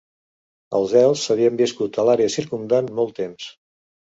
[0.79, 3.53] Els elfs havien viscut en l'àrea circumdant molt temps.